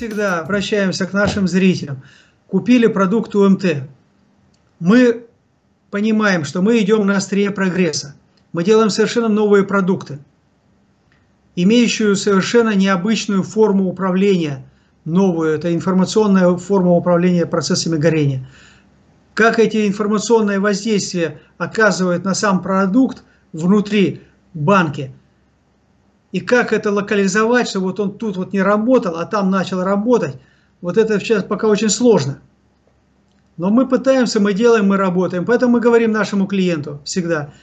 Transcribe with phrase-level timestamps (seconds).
[0.00, 2.02] всегда обращаемся к нашим зрителям.
[2.46, 3.86] Купили продукт УМТ.
[4.78, 5.26] Мы
[5.90, 8.14] понимаем, что мы идем на острие прогресса.
[8.54, 10.18] Мы делаем совершенно новые продукты,
[11.54, 14.64] имеющую совершенно необычную форму управления,
[15.04, 18.48] новую, это информационная форма управления процессами горения.
[19.34, 23.22] Как эти информационные воздействия оказывают на сам продукт
[23.52, 24.22] внутри
[24.54, 25.12] банки,
[26.32, 30.36] и как это локализовать, чтобы вот он тут вот не работал, а там начал работать,
[30.80, 32.40] вот это сейчас пока очень сложно.
[33.56, 35.44] Но мы пытаемся, мы делаем, мы работаем.
[35.44, 37.52] Поэтому мы говорим нашему клиенту всегда–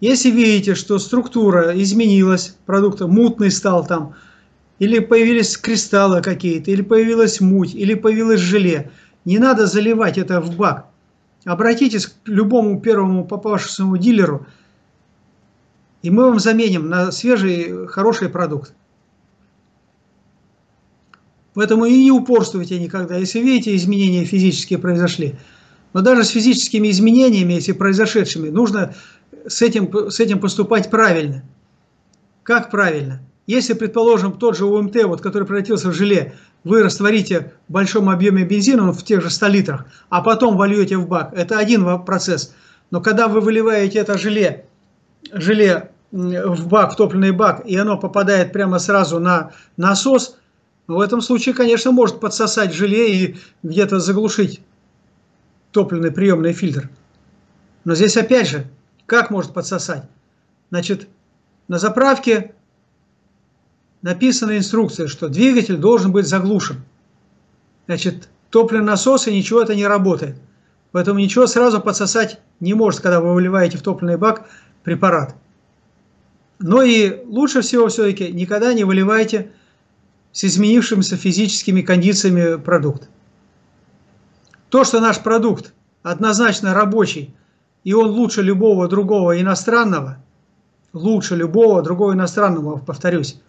[0.00, 4.14] если видите, что структура изменилась продукта, мутный стал там,
[4.78, 8.90] или появились кристаллы какие-то, или появилась муть, или появилось желе,
[9.26, 10.86] не надо заливать это в бак.
[11.44, 14.46] Обратитесь к любому первому попавшемуся дилеру,
[16.02, 18.72] и мы вам заменим на свежий, хороший продукт.
[21.54, 23.16] Поэтому и не упорствуйте никогда.
[23.16, 25.34] Если видите, изменения физические произошли,
[25.92, 28.94] но даже с физическими изменениями, если произошедшими, нужно
[29.46, 31.42] с этим, с этим поступать правильно.
[32.44, 33.20] Как правильно?
[33.46, 38.44] Если, предположим, тот же УМТ, вот, который превратился в желе, вы растворите в большом объеме
[38.44, 42.54] бензина в тех же 100 литрах, а потом вольете в бак, это один процесс.
[42.92, 44.66] Но когда вы выливаете это желе,
[45.32, 50.36] желе в бак, топливный бак, и оно попадает прямо сразу на насос,
[50.86, 54.60] в этом случае, конечно, может подсосать желе и где-то заглушить
[55.70, 56.90] топливный приемный фильтр.
[57.84, 58.66] Но здесь опять же
[59.06, 60.04] как может подсосать?
[60.70, 61.08] Значит,
[61.66, 62.54] на заправке
[64.02, 66.82] написана инструкция, что двигатель должен быть заглушен.
[67.86, 70.36] Значит, топливный насос и ничего это не работает.
[70.92, 74.48] Поэтому ничего сразу подсосать не может, когда вы выливаете в топливный бак
[74.82, 75.34] препарат.
[76.58, 79.52] Но и лучше всего все-таки никогда не выливайте
[80.32, 83.08] с изменившимися физическими кондициями продукт.
[84.68, 87.34] То, что наш продукт однозначно рабочий,
[87.82, 90.18] и он лучше любого другого иностранного,
[90.92, 93.40] лучше любого другого иностранного, повторюсь.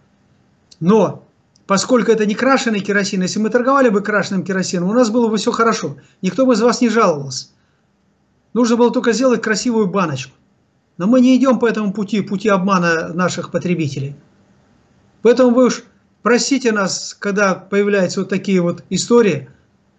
[0.80, 1.24] Но
[1.66, 5.36] поскольку это не крашеный керосин, если мы торговали бы крашеным керосином, у нас было бы
[5.36, 5.96] все хорошо.
[6.22, 7.48] Никто бы из вас не жаловался.
[8.54, 10.32] Нужно было только сделать красивую баночку.
[10.98, 14.14] Но мы не идем по этому пути, пути обмана наших потребителей.
[15.22, 15.84] Поэтому вы уж
[16.22, 19.48] простите нас, когда появляются вот такие вот истории,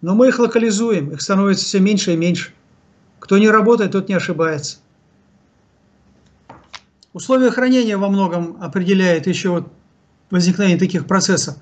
[0.00, 2.52] но мы их локализуем, их становится все меньше и меньше.
[3.18, 4.78] Кто не работает, тот не ошибается.
[7.12, 9.72] Условия хранения во многом определяет еще вот
[10.30, 11.56] возникновение таких процессов.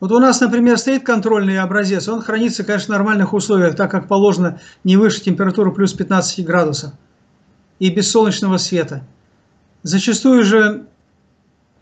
[0.00, 4.08] Вот у нас, например, стоит контрольный образец, он хранится, конечно, в нормальных условиях, так как
[4.08, 6.92] положено не выше температуры плюс 15 градусов
[7.78, 9.04] и без солнечного света.
[9.82, 10.86] Зачастую же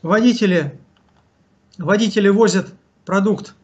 [0.02, 0.78] водители,
[1.78, 2.68] водители возят
[3.04, 3.54] продукт,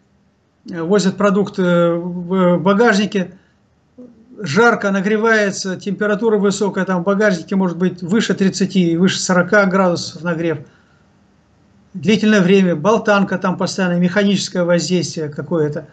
[0.64, 3.38] возят продукт э, в багажнике,
[4.38, 10.22] жарко, нагревается, температура высокая, там в багажнике может быть выше 30 и выше 40 градусов
[10.22, 10.58] нагрев.
[11.92, 15.88] Длительное время, болтанка там постоянно, механическое воздействие какое-то.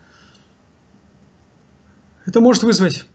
[2.25, 3.05] Это может вызвать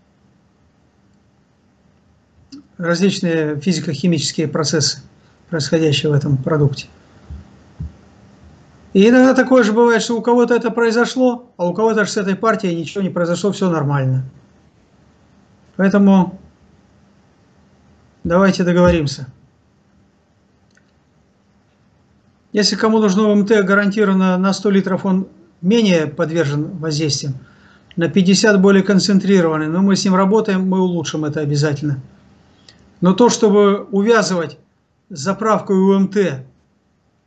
[2.83, 5.03] различные физико-химические процессы,
[5.49, 6.89] происходящие в этом продукте.
[8.93, 12.35] И иногда такое же бывает, что у кого-то это произошло, а у кого-то с этой
[12.35, 14.25] партией ничего не произошло, все нормально.
[15.77, 16.39] Поэтому
[18.25, 19.29] давайте договоримся.
[22.53, 25.29] Если кому нужно ОМТ гарантированно на 100 литров он
[25.63, 27.37] менее подвержен воздействиям,
[27.97, 32.03] на 50 более концентрированный, но мы с ним работаем, мы улучшим это обязательно.
[33.03, 34.59] Но то, чтобы увязывать
[35.11, 36.17] заправкой УМТ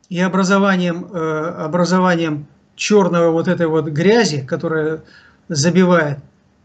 [0.08, 5.04] и образованием, э, образованием черного вот этой вот грязи, которая
[5.48, 6.18] забивает,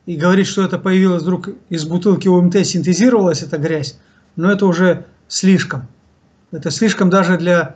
[0.05, 3.99] и говорит, что это появилось вдруг из бутылки ОМТ, синтезировалась эта грязь,
[4.35, 5.87] но это уже слишком.
[6.51, 7.75] Это слишком даже для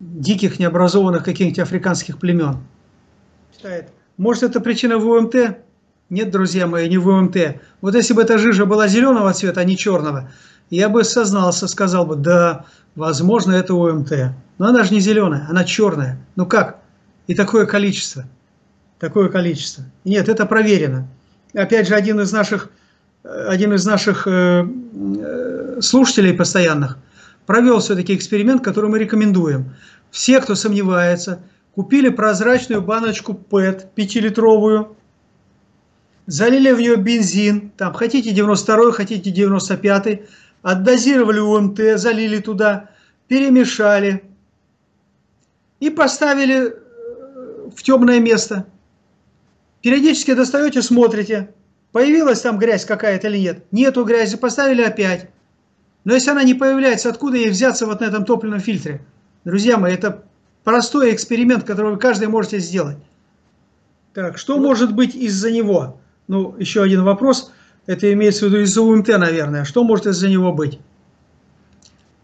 [0.00, 2.58] диких, необразованных каких-нибудь африканских племен.
[4.16, 5.34] Может, это причина в УМТ?
[6.12, 7.36] Нет, друзья мои, не в УМТ.
[7.80, 10.30] Вот если бы эта жижа была зеленого цвета, а не черного,
[10.70, 14.12] я бы сознался, сказал бы, да, возможно, это УМТ.
[14.58, 16.24] Но она же не зеленая, она черная.
[16.36, 16.78] Ну как?
[17.26, 18.24] И такое количество.
[19.00, 19.84] Такое количество.
[20.04, 21.08] Нет, это проверено
[21.54, 22.70] опять же, один из наших,
[23.22, 26.98] один из наших э, э, слушателей постоянных
[27.46, 29.74] провел все-таки эксперимент, который мы рекомендуем.
[30.10, 31.40] Все, кто сомневается,
[31.74, 34.96] купили прозрачную баночку PET 5-литровую,
[36.26, 40.22] залили в нее бензин, там хотите 92 хотите 95
[40.62, 42.90] отдозировали УМТ, залили туда,
[43.28, 44.22] перемешали
[45.80, 48.66] и поставили э, в темное место
[49.82, 51.52] периодически достаете, смотрите,
[51.90, 53.64] появилась там грязь какая-то или нет.
[53.72, 55.28] Нету грязи, поставили опять.
[56.04, 59.04] Но если она не появляется, откуда ей взяться вот на этом топливном фильтре?
[59.44, 60.24] Друзья мои, это
[60.64, 62.96] простой эксперимент, который вы каждый можете сделать.
[64.14, 66.00] Так, что может быть из-за него?
[66.28, 67.52] Ну, еще один вопрос.
[67.86, 69.64] Это имеется в виду из-за УМТ, наверное.
[69.64, 70.78] Что может из-за него быть?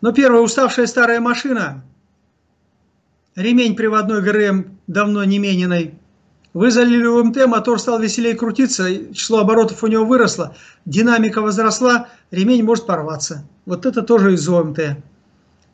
[0.00, 1.84] Ну, первое, уставшая старая машина.
[3.34, 5.98] Ремень приводной ГРМ давно не мененный.
[6.54, 10.56] Вы залили УМТ, мотор стал веселее крутиться, число оборотов у него выросло,
[10.86, 13.46] динамика возросла, ремень может порваться.
[13.66, 14.96] Вот это тоже из ОМТ.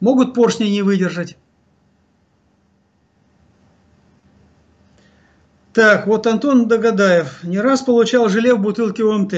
[0.00, 1.38] Могут поршни не выдержать.
[5.74, 7.42] Так, вот Антон Догадаев.
[7.42, 9.34] Не раз получал желе в бутылке ОМТ.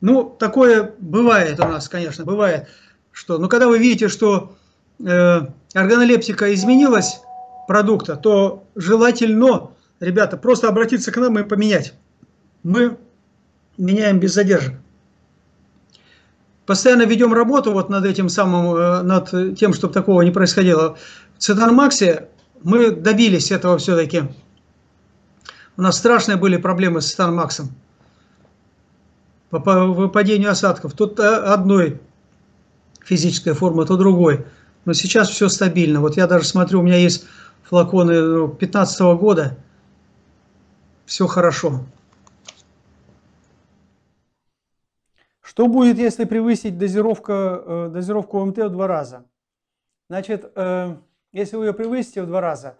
[0.00, 2.66] Ну, такое бывает у нас, конечно, бывает.
[3.12, 4.56] Что, но когда вы видите, что
[4.98, 5.40] э,
[5.72, 7.20] органолептика изменилась
[7.68, 9.70] продукта, то желательно,
[10.00, 11.94] ребята, просто обратиться к нам и поменять.
[12.64, 12.96] Мы
[13.78, 14.74] меняем без задержек.
[16.66, 20.98] Постоянно ведем работу вот над этим самым, э, над тем, чтобы такого не происходило.
[21.38, 22.30] В Цитанмаксе
[22.64, 24.24] мы добились этого все-таки.
[25.76, 27.70] У нас страшные были проблемы с Станмаксом
[29.50, 30.94] по выпадению осадков.
[30.94, 32.00] Тут э, одной
[33.04, 34.46] физической формы, то другой.
[34.84, 36.00] Но сейчас все стабильно.
[36.00, 37.26] Вот я даже смотрю, у меня есть
[37.62, 39.56] флаконы 15 -го года.
[41.04, 41.80] Все хорошо.
[45.40, 49.24] Что будет, если превысить дозировка, э, дозировку ОМТ в два раза?
[50.08, 50.96] Значит, э,
[51.32, 52.76] если вы ее превысите в два раза,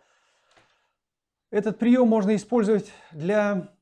[1.50, 3.72] этот прием можно использовать для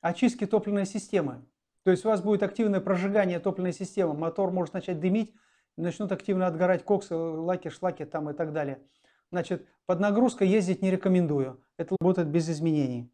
[0.00, 1.44] очистки топливной системы.
[1.84, 5.34] То есть у вас будет активное прожигание топливной системы, мотор может начать дымить,
[5.76, 8.82] начнут активно отгорать коксы, лаки, шлаки там и так далее.
[9.30, 11.64] Значит, под нагрузкой ездить не рекомендую.
[11.76, 13.12] Это работает без изменений.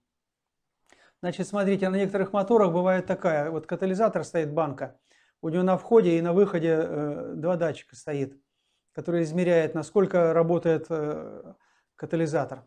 [1.20, 4.99] Значит, смотрите, на некоторых моторах бывает такая, вот катализатор стоит банка,
[5.40, 8.38] у него на входе и на выходе э, два датчика стоит,
[8.93, 11.55] который измеряет, насколько работает э,
[11.97, 12.64] катализатор.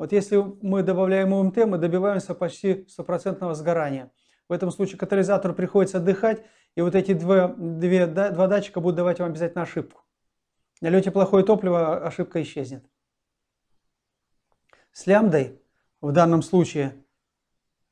[0.00, 4.10] Вот если мы добавляем УМТ, мы добиваемся почти стопроцентного сгорания.
[4.48, 6.42] В этом случае катализатору приходится отдыхать,
[6.74, 10.00] и вот эти два, две, два датчика будут давать вам обязательно ошибку.
[10.80, 12.82] Нальете плохое топливо, ошибка исчезнет.
[14.90, 15.60] С лямдой
[16.00, 17.04] в данном случае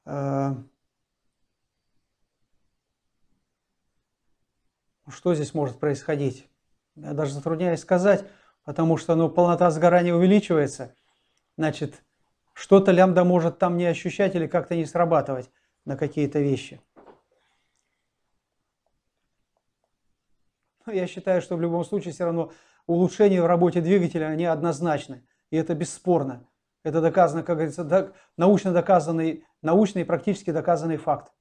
[0.07, 0.55] э,
[5.11, 6.49] что здесь может происходить?
[6.97, 8.25] Я даже затрудняюсь сказать,
[8.65, 10.95] потому что ну, полнота сгорания увеличивается–
[11.59, 12.05] значит,
[12.55, 15.51] что-то лямбда может там не ощущать или как-то не срабатывать
[15.85, 16.81] на какие-то вещи.
[20.87, 22.53] Но я считаю, что в любом случае все равно
[22.87, 25.27] улучшения в работе двигателя, они однозначны.
[25.51, 26.49] И это бесспорно.
[26.85, 31.33] Это доказано, как говорится, научно доказанный, научный и практически доказанный факт.